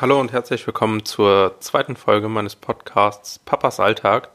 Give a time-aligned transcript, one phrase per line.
[0.00, 4.30] Hallo und herzlich willkommen zur zweiten Folge meines Podcasts Papas Alltag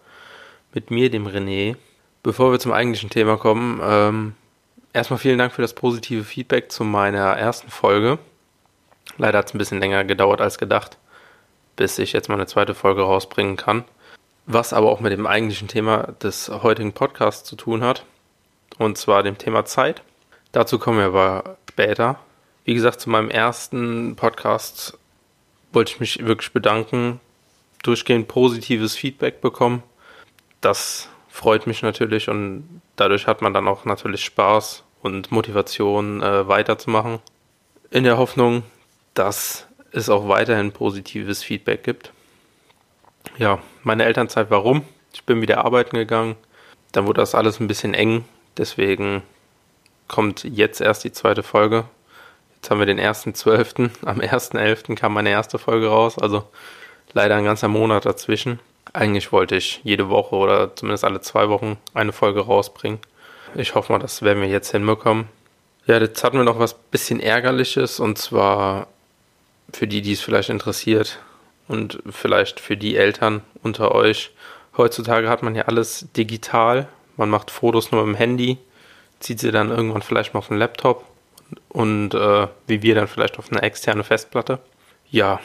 [0.73, 1.75] mit mir, dem René.
[2.23, 4.35] Bevor wir zum eigentlichen Thema kommen, ähm,
[4.93, 8.19] erstmal vielen Dank für das positive Feedback zu meiner ersten Folge.
[9.17, 10.97] Leider hat es ein bisschen länger gedauert als gedacht,
[11.75, 13.83] bis ich jetzt meine zweite Folge rausbringen kann.
[14.45, 18.05] Was aber auch mit dem eigentlichen Thema des heutigen Podcasts zu tun hat.
[18.77, 20.03] Und zwar dem Thema Zeit.
[20.53, 22.17] Dazu kommen wir aber später.
[22.63, 24.98] Wie gesagt, zu meinem ersten Podcast
[25.71, 27.19] wollte ich mich wirklich bedanken.
[27.83, 29.83] Durchgehend positives Feedback bekommen.
[30.61, 36.47] Das freut mich natürlich und dadurch hat man dann auch natürlich Spaß und Motivation äh,
[36.47, 37.19] weiterzumachen.
[37.91, 38.63] In der Hoffnung,
[39.13, 42.11] dass es auch weiterhin positives Feedback gibt.
[43.37, 44.83] Ja, meine Elternzeit warum?
[45.13, 46.35] Ich bin wieder arbeiten gegangen.
[46.91, 48.25] Dann wurde das alles ein bisschen eng.
[48.57, 49.23] Deswegen
[50.07, 51.85] kommt jetzt erst die zweite Folge.
[52.61, 53.89] Jetzt haben wir den 1.12.
[54.05, 54.95] Am 1.11.
[54.95, 56.43] kam meine erste Folge raus, also
[57.13, 58.59] leider ein ganzer Monat dazwischen.
[58.91, 62.99] Eigentlich wollte ich jede Woche oder zumindest alle zwei Wochen eine Folge rausbringen.
[63.55, 65.29] Ich hoffe mal, das werden wir jetzt hinbekommen.
[65.87, 68.87] Ja, jetzt hatten wir noch was bisschen Ärgerliches und zwar
[69.71, 71.19] für die, die es vielleicht interessiert
[71.67, 74.31] und vielleicht für die Eltern unter euch.
[74.75, 76.89] Heutzutage hat man ja alles digital.
[77.15, 78.57] Man macht Fotos nur mit dem Handy,
[79.19, 81.05] zieht sie dann irgendwann vielleicht mal auf den Laptop
[81.69, 84.59] und äh, wie wir dann vielleicht auf eine externe Festplatte.
[85.09, 85.39] Ja,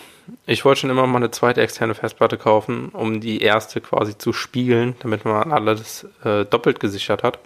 [0.46, 4.32] ich wollte schon immer mal eine zweite externe Festplatte kaufen, um die erste quasi zu
[4.32, 7.38] spiegeln, damit man alles äh, doppelt gesichert hat.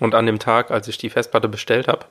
[0.00, 2.06] Und an dem Tag, als ich die Festplatte bestellt habe,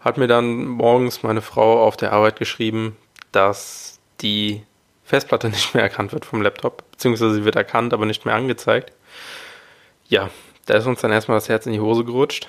[0.00, 2.96] hat mir dann morgens meine Frau auf der Arbeit geschrieben,
[3.30, 4.62] dass die
[5.04, 8.92] Festplatte nicht mehr erkannt wird vom Laptop, beziehungsweise sie wird erkannt, aber nicht mehr angezeigt.
[10.08, 10.30] Ja,
[10.66, 12.48] da ist uns dann erstmal das Herz in die Hose gerutscht.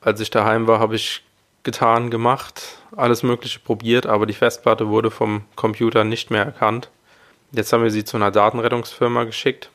[0.00, 1.22] Als ich daheim war, habe ich
[1.62, 6.90] getan, gemacht, alles Mögliche probiert, aber die Festplatte wurde vom Computer nicht mehr erkannt.
[7.52, 9.70] Jetzt haben wir sie zu einer Datenrettungsfirma geschickt.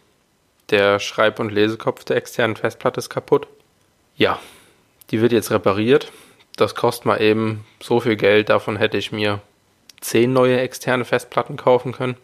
[0.70, 3.48] Der Schreib- und Lesekopf der externen Festplatte ist kaputt.
[4.16, 4.40] Ja,
[5.12, 6.12] die wird jetzt repariert.
[6.56, 8.50] Das kostet mal eben so viel Geld.
[8.50, 9.42] Davon hätte ich mir
[10.00, 12.16] zehn neue externe Festplatten kaufen können.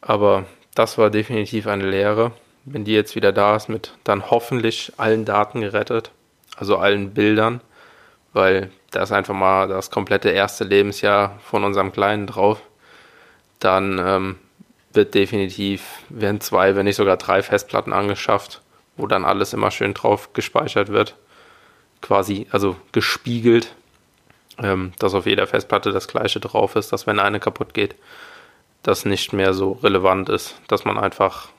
[0.00, 2.32] Aber das war definitiv eine Lehre.
[2.64, 6.10] Wenn die jetzt wieder da ist, mit dann hoffentlich allen Daten gerettet,
[6.56, 7.62] also allen Bildern,
[8.34, 12.60] weil da ist einfach mal das komplette erste Lebensjahr von unserem Kleinen drauf.
[13.60, 14.36] Dann ähm,
[14.92, 18.62] wird definitiv, werden zwei, wenn nicht sogar drei Festplatten angeschafft,
[18.96, 21.14] wo dann alles immer schön drauf gespeichert wird.
[22.00, 23.74] Quasi, also gespiegelt,
[24.58, 27.94] ähm, dass auf jeder Festplatte das gleiche drauf ist, dass wenn eine kaputt geht,
[28.82, 31.50] das nicht mehr so relevant ist, dass man einfach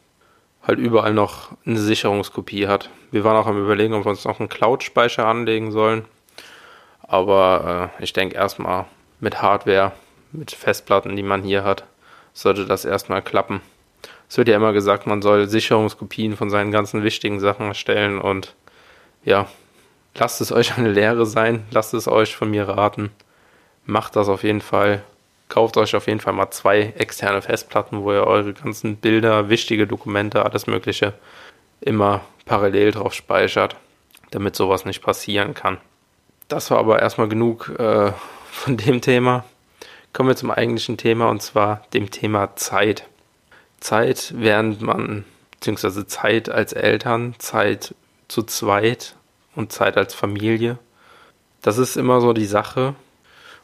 [0.63, 2.89] halt überall noch eine Sicherungskopie hat.
[3.11, 6.05] Wir waren auch am überlegen, ob wir uns noch einen Cloud-Speicher anlegen sollen
[7.11, 8.85] aber äh, ich denke erstmal
[9.19, 9.91] mit Hardware,
[10.31, 11.83] mit Festplatten, die man hier hat,
[12.31, 13.59] sollte das erstmal klappen.
[14.29, 18.55] Es wird ja immer gesagt, man soll Sicherungskopien von seinen ganzen wichtigen Sachen erstellen und
[19.25, 19.49] ja,
[20.15, 23.11] lasst es euch eine Lehre sein, lasst es euch von mir raten.
[23.85, 25.03] Macht das auf jeden Fall.
[25.49, 29.85] Kauft euch auf jeden Fall mal zwei externe Festplatten, wo ihr eure ganzen Bilder, wichtige
[29.85, 31.13] Dokumente, alles Mögliche
[31.81, 33.75] immer parallel drauf speichert,
[34.29, 35.77] damit sowas nicht passieren kann.
[36.51, 38.11] Das war aber erstmal genug äh,
[38.51, 39.45] von dem Thema.
[40.11, 43.07] Kommen wir zum eigentlichen Thema und zwar dem Thema Zeit.
[43.79, 47.95] Zeit, während man, beziehungsweise Zeit als Eltern, Zeit
[48.27, 49.15] zu zweit
[49.55, 50.77] und Zeit als Familie.
[51.61, 52.95] Das ist immer so die Sache.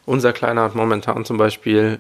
[0.06, 2.00] Unser Kleiner hat momentan zum Beispiel,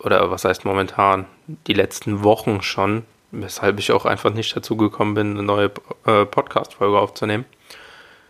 [0.00, 1.26] oder was heißt momentan,
[1.68, 5.70] die letzten Wochen schon, weshalb ich auch einfach nicht dazu gekommen bin, eine neue
[6.04, 7.44] äh, Podcast-Folge aufzunehmen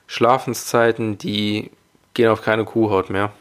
[0.07, 1.71] Schlafenszeiten, die
[2.15, 3.33] gehen auf keine Kuhhaut mehr.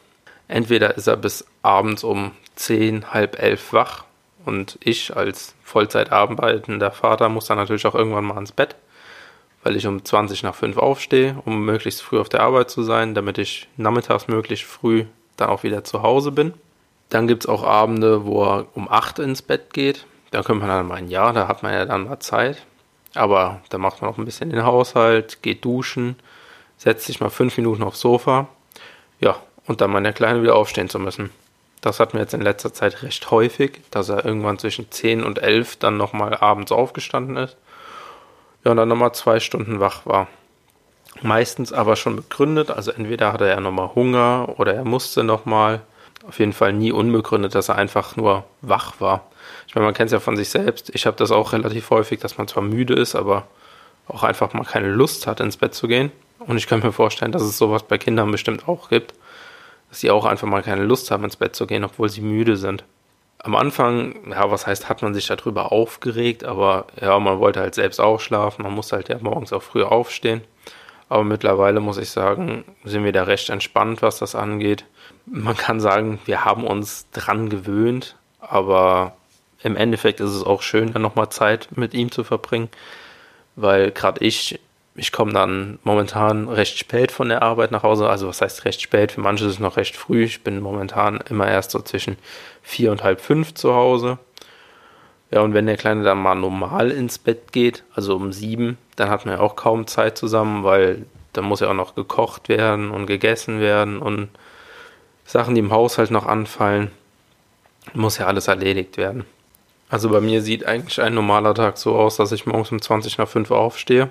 [0.47, 4.03] Entweder ist er bis abends um 10, halb elf wach
[4.46, 8.75] und ich als Vollzeit Vater muss dann natürlich auch irgendwann mal ins Bett,
[9.63, 13.16] weil ich um 20 nach 5 aufstehe, um möglichst früh auf der Arbeit zu sein,
[13.16, 15.06] damit ich nachmittags möglichst früh
[15.38, 16.53] dann auch wieder zu Hause bin.
[17.09, 20.06] Dann gibt es auch Abende, wo er um 8 ins Bett geht.
[20.31, 22.66] Da könnte man dann meinen, ja, da hat man ja dann mal Zeit.
[23.16, 26.16] Aber da macht man auch ein bisschen den Haushalt, geht duschen,
[26.83, 28.50] setzt sich mal fünf Minuten aufs Sofa,
[29.21, 29.38] ja,
[29.68, 31.30] und dann meine Kleine wieder aufstehen zu müssen.
[31.80, 35.39] Das hatten wir jetzt in letzter Zeit recht häufig, dass er irgendwann zwischen 10 und
[35.39, 37.56] 11 dann nochmal abends aufgestanden ist.
[38.65, 40.27] Ja, und dann nochmal zwei Stunden wach war.
[41.21, 45.81] Meistens aber schon begründet, also entweder hatte er nochmal Hunger oder er musste nochmal.
[46.27, 49.30] Auf jeden Fall nie unbegründet, dass er einfach nur wach war.
[49.68, 50.89] Ich meine, man kennt es ja von sich selbst.
[50.94, 53.47] Ich habe das auch relativ häufig, dass man zwar müde ist, aber
[54.07, 56.12] auch einfach mal keine Lust hat, ins Bett zu gehen.
[56.45, 59.13] Und ich könnte mir vorstellen, dass es sowas bei Kindern bestimmt auch gibt,
[59.90, 62.57] dass sie auch einfach mal keine Lust haben, ins Bett zu gehen, obwohl sie müde
[62.57, 62.84] sind.
[63.44, 67.75] am Anfang, ja, was heißt, hat man sich darüber aufgeregt, aber ja, man wollte halt
[67.75, 70.42] selbst auch schlafen, man musste halt ja morgens auch früh aufstehen.
[71.10, 74.86] Aber mittlerweile muss ich sagen, sind wir da recht entspannt, was das angeht.
[75.25, 79.16] Man kann sagen, wir haben uns dran gewöhnt, aber
[79.62, 82.69] im Endeffekt ist es auch schön, dann nochmal Zeit mit ihm zu verbringen,
[83.56, 84.60] weil gerade ich,
[84.95, 88.10] ich komme dann momentan recht spät von der Arbeit nach Hause.
[88.10, 89.13] Also was heißt recht spät?
[89.13, 90.24] Für manche ist es noch recht früh.
[90.24, 92.18] Ich bin momentan immer erst so zwischen
[92.62, 94.19] vier und halb fünf zu Hause.
[95.31, 99.10] Ja, und wenn der Kleine dann mal normal ins Bett geht, also um sieben, dann
[99.10, 102.92] hat man ja auch kaum Zeit zusammen, weil dann muss ja auch noch gekocht werden
[102.92, 104.30] und gegessen werden und
[105.25, 106.92] Sachen, die im Haushalt noch anfallen,
[107.95, 109.25] muss ja alles erledigt werden.
[109.90, 113.18] Also bei mir sieht eigentlich ein normaler Tag so aus, dass ich morgens um 20
[113.18, 114.10] nach 5 aufstehe,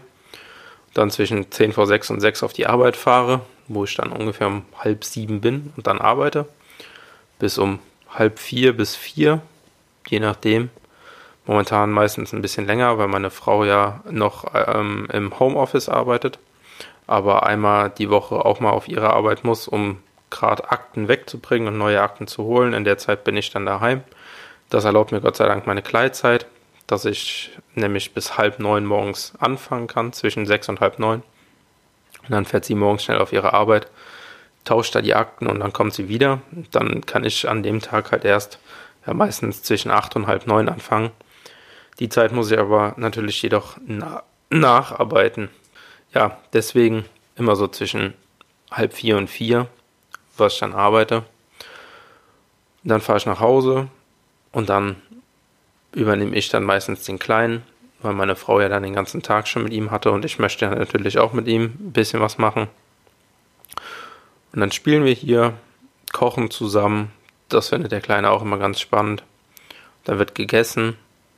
[0.95, 4.47] dann zwischen 10 vor 6 und 6 auf die Arbeit fahre, wo ich dann ungefähr
[4.47, 6.47] um halb sieben bin und dann arbeite,
[7.39, 7.79] bis um
[8.11, 9.41] halb vier bis vier,
[10.09, 10.71] je nachdem.
[11.47, 16.39] Momentan meistens ein bisschen länger, weil meine Frau ja noch ähm, im Homeoffice arbeitet,
[17.07, 19.99] aber einmal die Woche auch mal auf ihre Arbeit muss, um
[20.31, 22.75] gerade Akten wegzubringen und neue Akten zu holen.
[22.75, 24.03] In der Zeit bin ich dann daheim.
[24.71, 26.47] Das erlaubt mir Gott sei Dank meine Kleidzeit,
[26.93, 31.23] dass ich nämlich bis halb neun morgens anfangen kann, zwischen sechs und halb neun.
[32.23, 33.89] Und dann fährt sie morgens schnell auf ihre Arbeit,
[34.65, 36.43] tauscht da die Akten und dann kommt sie wieder.
[36.71, 38.59] Dann kann ich an dem Tag halt erst
[39.07, 41.13] ja, meistens zwischen acht und halb neun anfangen.
[41.99, 45.49] Die Zeit muss ich aber natürlich jedoch na nacharbeiten.
[46.13, 47.07] Ja, deswegen
[47.37, 48.13] immer so zwischen
[48.71, 49.67] halb vier und vier,
[50.37, 51.25] was ich dann arbeite.
[52.85, 53.89] Dann fahre ich nach Hause
[54.53, 54.97] und dann
[55.93, 57.63] übernehme ich dann meistens den Kleinen,
[58.01, 60.67] weil meine Frau ja dann den ganzen Tag schon mit ihm hatte und ich möchte
[60.69, 62.69] natürlich auch mit ihm ein bisschen was machen.
[64.53, 65.55] Und dann spielen wir hier,
[66.13, 67.11] kochen zusammen.
[67.49, 69.23] Das findet der Kleine auch immer ganz spannend.
[70.05, 70.97] Dann wird gegessen.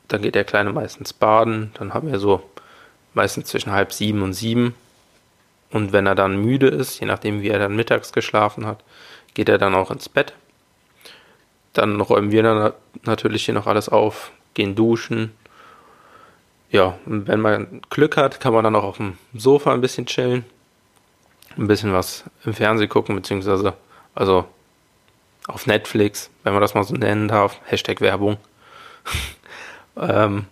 [0.08, 1.70] Dann geht der Kleine meistens baden.
[1.74, 2.42] Dann haben wir so
[3.14, 4.74] meistens zwischen halb sieben und sieben.
[5.70, 8.82] Und wenn er dann müde ist, je nachdem wie er dann mittags geschlafen hat,
[9.34, 10.34] geht er dann auch ins Bett.
[11.72, 12.72] Dann räumen wir dann
[13.02, 15.32] natürlich hier noch alles auf, gehen duschen.
[16.70, 20.06] Ja, und wenn man Glück hat, kann man dann auch auf dem Sofa ein bisschen
[20.06, 20.44] chillen
[21.56, 23.74] ein bisschen was im Fernsehen gucken, beziehungsweise
[24.14, 24.46] also
[25.46, 27.60] auf Netflix, wenn man das mal so nennen darf.
[27.66, 28.38] Hashtag Werbung.
[29.96, 30.46] ähm,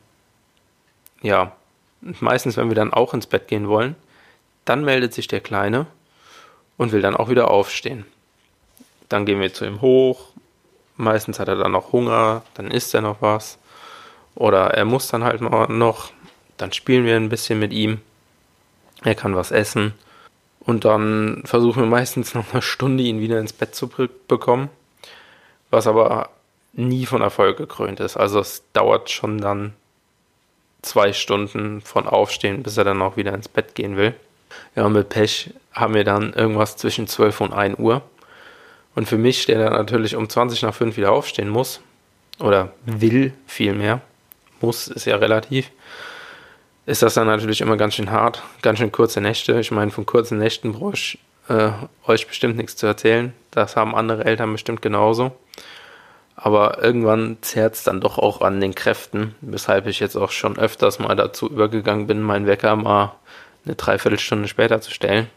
[1.22, 1.52] ja,
[2.00, 3.96] meistens, wenn wir dann auch ins Bett gehen wollen,
[4.64, 5.86] dann meldet sich der Kleine
[6.76, 8.04] und will dann auch wieder aufstehen.
[9.08, 10.28] Dann gehen wir zu ihm hoch.
[10.96, 13.58] Meistens hat er dann noch Hunger, dann isst er noch was.
[14.34, 16.10] Oder er muss dann halt noch.
[16.56, 18.00] Dann spielen wir ein bisschen mit ihm.
[19.02, 19.94] Er kann was essen.
[20.60, 24.68] Und dann versuchen wir meistens noch eine Stunde, ihn wieder ins Bett zu bekommen.
[25.70, 26.30] Was aber
[26.72, 28.16] nie von Erfolg gekrönt ist.
[28.16, 29.74] Also es dauert schon dann
[30.82, 34.14] zwei Stunden von Aufstehen, bis er dann auch wieder ins Bett gehen will.
[34.76, 38.02] Ja, und mit Pech haben wir dann irgendwas zwischen 12 und 1 Uhr.
[38.94, 41.80] Und für mich, der dann natürlich um 20 nach 5 wieder aufstehen muss,
[42.38, 44.00] oder will vielmehr,
[44.62, 45.70] muss ist ja relativ,
[46.86, 49.58] ist das dann natürlich immer ganz schön hart, ganz schön kurze Nächte.
[49.60, 51.18] Ich meine, von kurzen Nächten brauche ich
[51.48, 51.70] äh,
[52.06, 53.32] euch bestimmt nichts zu erzählen.
[53.50, 55.32] Das haben andere Eltern bestimmt genauso.
[56.34, 60.58] Aber irgendwann zerrt es dann doch auch an den Kräften, weshalb ich jetzt auch schon
[60.58, 63.14] öfters mal dazu übergegangen bin, meinen Wecker mal
[63.64, 65.28] eine Dreiviertelstunde später zu stellen.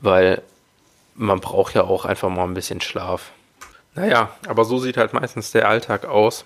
[0.00, 0.42] Weil
[1.16, 3.32] man braucht ja auch einfach mal ein bisschen Schlaf.
[3.96, 6.44] Naja, aber so sieht halt meistens der Alltag aus.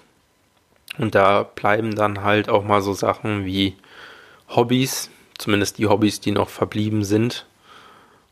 [0.98, 3.76] Und da bleiben dann halt auch mal so Sachen wie
[4.48, 7.46] Hobbys, zumindest die Hobbys, die noch verblieben sind.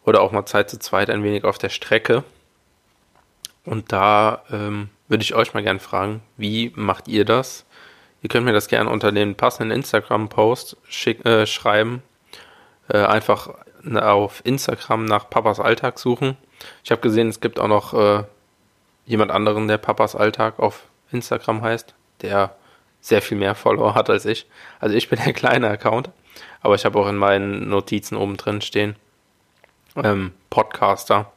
[0.05, 2.25] Oder auch mal Zeit zu zweit ein wenig auf der Strecke.
[3.65, 7.65] Und da ähm, würde ich euch mal gerne fragen, wie macht ihr das?
[8.23, 10.77] Ihr könnt mir das gerne unter den passenden Instagram-Post
[11.25, 12.03] äh, schreiben.
[12.89, 13.55] Äh, einfach
[13.95, 16.37] auf Instagram nach Papas Alltag suchen.
[16.85, 18.25] Ich habe gesehen, es gibt auch noch äh,
[19.07, 22.55] jemand anderen, der Papas Alltag auf Instagram heißt der
[23.01, 24.47] sehr viel mehr Follower hat als ich.
[24.79, 26.11] Also ich bin der kleine Account,
[26.61, 28.97] aber ich habe auch in meinen Notizen oben drin stehen
[29.97, 31.33] ähm, Podcaster.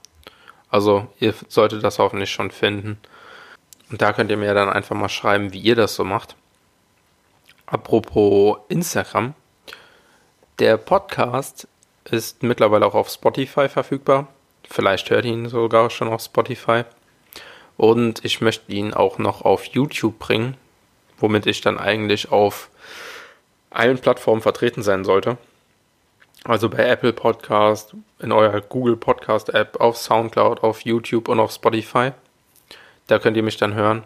[0.70, 3.00] Also ihr solltet das hoffentlich schon finden.
[3.90, 6.36] Und da könnt ihr mir dann einfach mal schreiben, wie ihr das so macht.
[7.66, 9.34] Apropos Instagram.
[10.60, 11.68] Der Podcast
[12.10, 14.28] ist mittlerweile auch auf Spotify verfügbar.
[14.70, 16.84] Vielleicht hört ihr ihn sogar schon auf Spotify.
[17.78, 20.58] Und ich möchte ihn auch noch auf YouTube bringen
[21.18, 22.70] womit ich dann eigentlich auf
[23.70, 25.38] allen Plattformen vertreten sein sollte.
[26.44, 31.52] Also bei Apple Podcast, in eurer Google Podcast App, auf Soundcloud, auf YouTube und auf
[31.52, 32.12] Spotify.
[33.08, 34.04] Da könnt ihr mich dann hören.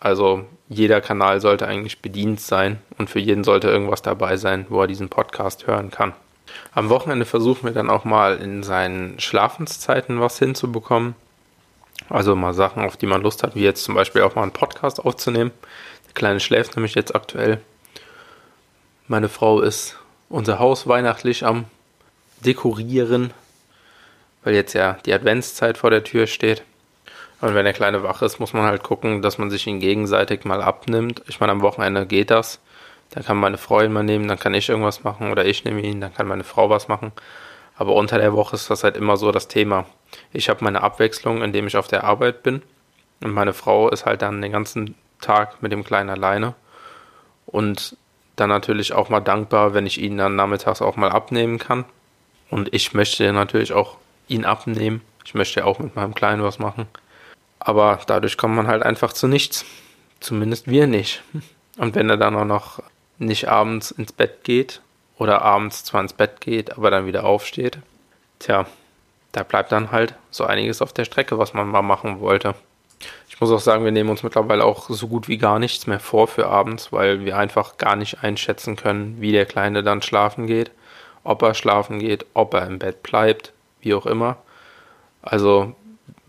[0.00, 4.80] Also jeder Kanal sollte eigentlich bedient sein und für jeden sollte irgendwas dabei sein, wo
[4.80, 6.14] er diesen Podcast hören kann.
[6.72, 11.14] Am Wochenende versuchen wir dann auch mal in seinen Schlafenszeiten was hinzubekommen.
[12.10, 14.52] Also mal Sachen, auf die man Lust hat, wie jetzt zum Beispiel auch mal einen
[14.52, 15.52] Podcast aufzunehmen.
[16.14, 17.60] Kleine schläft nämlich jetzt aktuell.
[19.08, 21.66] Meine Frau ist unser Haus weihnachtlich am
[22.40, 23.32] Dekorieren,
[24.42, 26.62] weil jetzt ja die Adventszeit vor der Tür steht.
[27.40, 30.44] Und wenn der Kleine wach ist, muss man halt gucken, dass man sich ihn gegenseitig
[30.44, 31.22] mal abnimmt.
[31.26, 32.60] Ich meine, am Wochenende geht das.
[33.10, 35.82] Dann kann meine Frau ihn mal nehmen, dann kann ich irgendwas machen oder ich nehme
[35.82, 37.12] ihn, dann kann meine Frau was machen.
[37.76, 39.84] Aber unter der Woche ist das halt immer so das Thema.
[40.32, 42.62] Ich habe meine Abwechslung, indem ich auf der Arbeit bin.
[43.22, 46.54] Und meine Frau ist halt dann den ganzen Tag mit dem Kleinen alleine.
[47.46, 47.96] Und
[48.36, 51.84] dann natürlich auch mal dankbar, wenn ich ihn dann nachmittags auch mal abnehmen kann.
[52.50, 53.96] Und ich möchte natürlich auch
[54.28, 55.02] ihn abnehmen.
[55.24, 56.86] Ich möchte auch mit meinem Kleinen was machen.
[57.58, 59.64] Aber dadurch kommt man halt einfach zu nichts.
[60.20, 61.22] Zumindest wir nicht.
[61.78, 62.82] Und wenn er dann auch noch
[63.18, 64.80] nicht abends ins Bett geht
[65.18, 67.78] oder abends zwar ins Bett geht, aber dann wieder aufsteht,
[68.38, 68.66] tja,
[69.32, 72.54] da bleibt dann halt so einiges auf der Strecke, was man mal machen wollte.
[73.34, 75.98] Ich muss auch sagen, wir nehmen uns mittlerweile auch so gut wie gar nichts mehr
[75.98, 80.46] vor für abends, weil wir einfach gar nicht einschätzen können, wie der Kleine dann schlafen
[80.46, 80.70] geht,
[81.24, 84.36] ob er schlafen geht, ob er im Bett bleibt, wie auch immer.
[85.20, 85.74] Also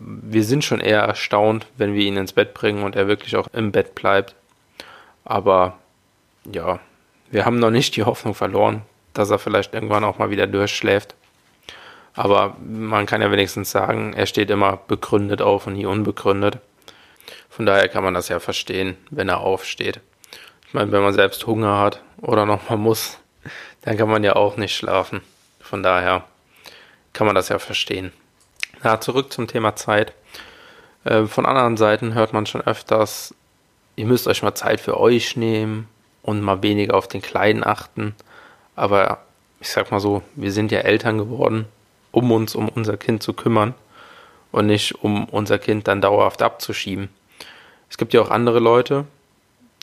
[0.00, 3.46] wir sind schon eher erstaunt, wenn wir ihn ins Bett bringen und er wirklich auch
[3.52, 4.34] im Bett bleibt.
[5.24, 5.74] Aber
[6.52, 6.80] ja,
[7.30, 8.82] wir haben noch nicht die Hoffnung verloren,
[9.14, 11.14] dass er vielleicht irgendwann auch mal wieder durchschläft.
[12.14, 16.58] Aber man kann ja wenigstens sagen, er steht immer begründet auf und nie unbegründet.
[17.56, 20.00] Von daher kann man das ja verstehen, wenn er aufsteht.
[20.68, 23.16] Ich meine, wenn man selbst Hunger hat oder nochmal muss,
[23.80, 25.22] dann kann man ja auch nicht schlafen.
[25.58, 26.24] Von daher
[27.14, 28.12] kann man das ja verstehen.
[28.84, 30.12] Ja, zurück zum Thema Zeit.
[31.04, 33.34] Äh, von anderen Seiten hört man schon öfters,
[33.96, 35.88] ihr müsst euch mal Zeit für euch nehmen
[36.20, 38.14] und mal weniger auf den Kleinen achten.
[38.74, 39.20] Aber
[39.60, 41.64] ich sag mal so, wir sind ja Eltern geworden,
[42.12, 43.72] um uns um unser Kind zu kümmern
[44.52, 47.08] und nicht um unser Kind dann dauerhaft abzuschieben.
[47.90, 49.04] Es gibt ja auch andere Leute,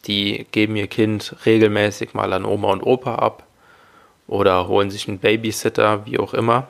[0.06, 3.44] die geben ihr Kind regelmäßig mal an Oma und Opa ab
[4.28, 6.68] oder holen sich einen Babysitter, wie auch immer.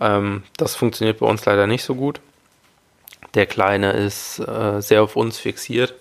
[0.00, 2.20] Ähm, das funktioniert bei uns leider nicht so gut.
[3.34, 5.94] Der Kleine ist äh, sehr auf uns fixiert,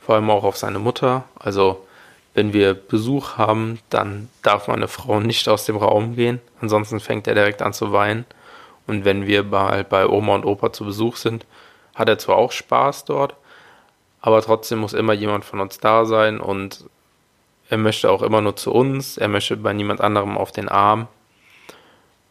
[0.00, 1.24] vor allem auch auf seine Mutter.
[1.38, 1.86] Also
[2.34, 7.28] wenn wir Besuch haben, dann darf meine Frau nicht aus dem Raum gehen, ansonsten fängt
[7.28, 8.24] er direkt an zu weinen.
[8.86, 11.46] Und wenn wir mal bei Oma und Opa zu Besuch sind,
[11.94, 13.34] hat er zwar auch Spaß dort,
[14.24, 16.86] aber trotzdem muss immer jemand von uns da sein und
[17.68, 21.08] er möchte auch immer nur zu uns, er möchte bei niemand anderem auf den Arm.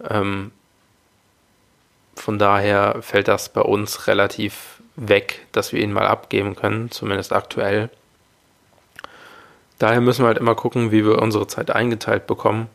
[0.10, 0.52] Ähm,
[2.16, 7.32] von daher fällt das bei uns relativ weg, dass wir ihn mal abgeben können, zumindest
[7.32, 7.92] aktuell.
[9.78, 12.72] Daher müssen wir halt immer gucken, wie wir unsere Zeit eingeteilt bekommen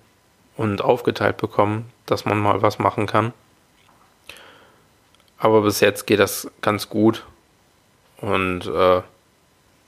[0.57, 3.33] und aufgeteilt bekommen, dass man mal was machen kann.
[5.39, 7.25] Aber bis jetzt geht das ganz gut
[8.21, 9.03] und äh,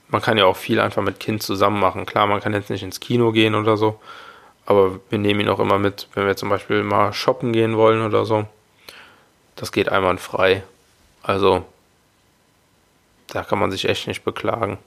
[0.09, 2.05] man kann ja auch viel einfach mit Kind zusammen machen.
[2.05, 3.99] Klar, man kann jetzt nicht ins Kino gehen oder so,
[4.65, 8.01] aber wir nehmen ihn auch immer mit, wenn wir zum Beispiel mal shoppen gehen wollen
[8.05, 8.45] oder so.
[9.55, 10.63] Das geht einwandfrei.
[11.23, 11.65] Also,
[13.27, 14.77] da kann man sich echt nicht beklagen.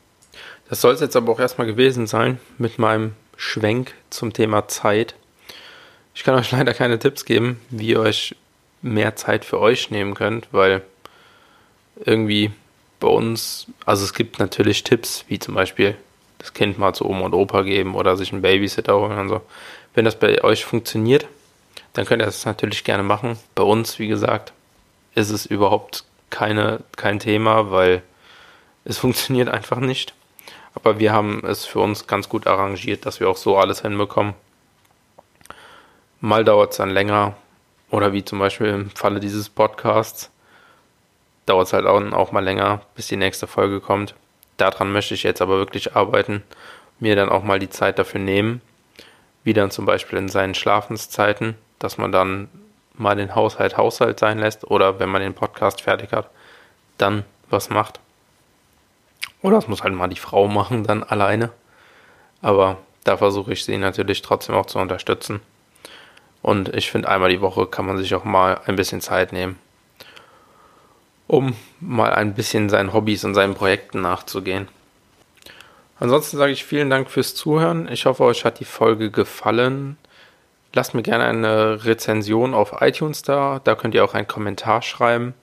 [0.69, 5.15] Das soll es jetzt aber auch erstmal gewesen sein mit meinem Schwenk zum Thema Zeit.
[6.15, 8.37] Ich kann euch leider keine Tipps geben, wie ihr euch
[8.83, 10.83] mehr Zeit für euch nehmen könnt, weil
[12.05, 12.53] irgendwie
[13.05, 15.95] bei uns, also es gibt natürlich Tipps, wie zum Beispiel
[16.39, 19.43] das Kind mal zu Oma und Opa geben oder sich einen Babysitter holen und so.
[19.93, 21.27] Wenn das bei euch funktioniert,
[21.93, 23.39] dann könnt ihr das natürlich gerne machen.
[23.55, 24.55] Bei uns, wie gesagt,
[25.15, 28.03] ist es überhaupt keine, kein Thema, weil
[28.87, 30.15] es funktioniert einfach nicht.
[30.75, 34.33] Aber wir haben es für uns ganz gut arrangiert, dass wir auch so alles hinbekommen.
[36.23, 37.37] Mal dauert es dann länger,
[37.91, 40.31] oder wie zum Beispiel im Falle dieses Podcasts,
[41.47, 44.15] dauert es halt auch, auch mal länger, bis die nächste Folge kommt.
[44.57, 46.43] Daran möchte ich jetzt aber wirklich arbeiten,
[47.01, 48.61] mir dann auch mal die Zeit dafür nehmen,
[49.43, 52.49] wie dann zum Beispiel in seinen Schlafenszeiten, dass man dann
[52.95, 56.31] mal den Haushalt Haushalt sein lässt oder wenn man den Podcast fertig hat,
[56.99, 58.01] dann was macht.
[59.43, 61.51] Oder das muss halt mal die Frau machen, dann alleine.
[62.41, 65.41] Aber da versuche ich sie natürlich trotzdem auch zu unterstützen.
[66.41, 69.59] Und ich finde, einmal die Woche kann man sich auch mal ein bisschen Zeit nehmen,
[71.35, 74.69] um mal ein bisschen seinen Hobbys und seinen Projekten nachzugehen.
[75.99, 77.89] Ansonsten sage ich vielen Dank fürs Zuhören.
[77.91, 79.97] Ich hoffe, euch hat die Folge gefallen.
[80.73, 83.61] Lasst mir gerne eine Rezension auf iTunes da.
[83.63, 85.35] Da könnt ihr auch einen Kommentar schreiben.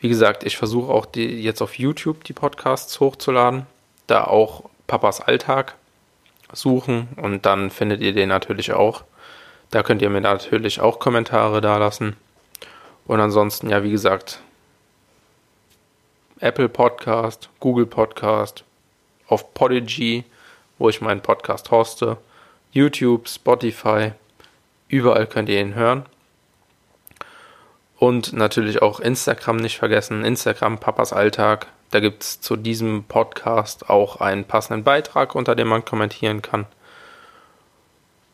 [0.00, 3.66] Wie gesagt, ich versuche auch die, jetzt auf YouTube die Podcasts hochzuladen,
[4.06, 5.76] da auch Papas Alltag
[6.52, 9.04] suchen und dann findet ihr den natürlich auch.
[9.70, 12.16] Da könnt ihr mir natürlich auch Kommentare da lassen.
[13.06, 14.40] Und ansonsten, ja, wie gesagt,
[16.42, 18.64] Apple Podcast, Google Podcast,
[19.28, 20.24] auf Podigy,
[20.76, 22.18] wo ich meinen Podcast hoste,
[22.72, 24.12] YouTube, Spotify,
[24.88, 26.04] überall könnt ihr ihn hören.
[27.96, 30.24] Und natürlich auch Instagram nicht vergessen.
[30.24, 31.68] Instagram Papas Alltag.
[31.92, 36.66] Da gibt es zu diesem Podcast auch einen passenden Beitrag, unter dem man kommentieren kann.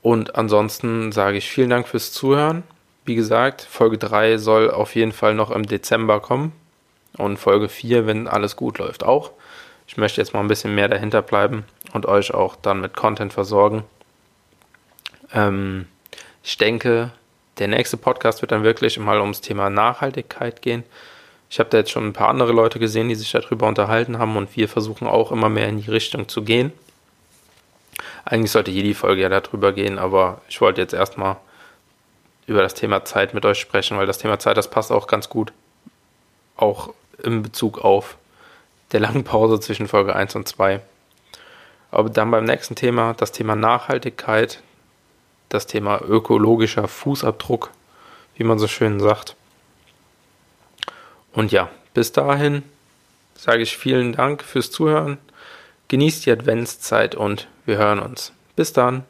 [0.01, 2.63] Und ansonsten sage ich vielen Dank fürs Zuhören.
[3.05, 6.53] Wie gesagt, Folge 3 soll auf jeden Fall noch im Dezember kommen.
[7.17, 9.33] Und Folge 4, wenn alles gut läuft, auch.
[9.87, 13.33] Ich möchte jetzt mal ein bisschen mehr dahinter bleiben und euch auch dann mit Content
[13.33, 13.85] versorgen.
[15.33, 15.87] Ähm,
[16.43, 17.11] ich denke,
[17.59, 20.85] der nächste Podcast wird dann wirklich mal ums Thema Nachhaltigkeit gehen.
[21.51, 24.37] Ich habe da jetzt schon ein paar andere Leute gesehen, die sich darüber unterhalten haben
[24.37, 26.73] und wir versuchen auch immer mehr in die Richtung zu gehen.
[28.25, 31.37] Eigentlich sollte jede Folge ja darüber gehen, aber ich wollte jetzt erstmal
[32.47, 35.29] über das Thema Zeit mit euch sprechen, weil das Thema Zeit, das passt auch ganz
[35.29, 35.53] gut.
[36.59, 38.19] Auch in Bezug auf
[38.93, 40.81] der langen Pause zwischen Folge 1 und 2.
[41.91, 44.63] Aber dann beim nächsten Thema, das Thema Nachhaltigkeit,
[45.49, 47.71] das Thema ökologischer Fußabdruck,
[48.37, 49.35] wie man so schön sagt.
[51.33, 52.63] Und ja, bis dahin
[53.35, 55.19] sage ich vielen Dank fürs Zuhören.
[55.89, 58.33] Genießt die Adventszeit und wir hören uns.
[58.57, 59.05] Bis dann.